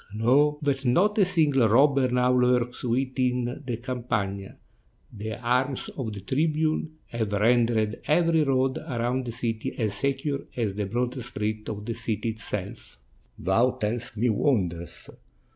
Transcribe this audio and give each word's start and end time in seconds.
Know 0.15 0.57
that 0.63 0.83
not 0.83 1.15
a 1.19 1.25
single 1.25 1.69
robber 1.69 2.07
now 2.09 2.33
lurks 2.33 2.83
within 2.83 3.61
the 3.67 3.77
Campagna; 3.77 4.55
the 5.13 5.39
arms 5.39 5.89
of 5.89 6.13
the 6.13 6.21
tribune 6.21 6.93
have 7.09 7.31
rendered 7.33 8.01
every 8.07 8.43
road 8.43 8.79
around 8.79 9.25
the 9.27 9.31
city 9.31 9.77
as 9.77 9.93
secure 9.93 10.39
as 10.57 10.73
the 10.73 10.87
broadest 10.87 11.29
street 11.29 11.69
of 11.69 11.85
the 11.85 11.93
city 11.93 12.29
itself." 12.29 12.97
43 13.37 13.43
ITALY 13.43 13.45
"Thou 13.45 13.71
tellest 13.77 14.17
me 14.17 14.29
wonders." 14.31 15.09